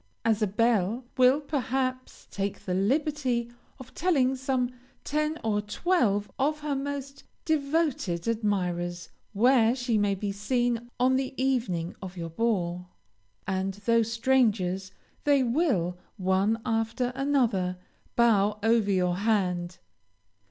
[0.25, 4.71] as a belle, will, perhaps, take the liberty of telling some
[5.03, 11.39] ten or twelve of her most devoted admirers where she may be seen on the
[11.39, 12.87] evening of your ball,
[13.45, 14.91] and, though strangers,
[15.23, 17.77] they will, one after another,
[18.15, 19.77] bow over your hand.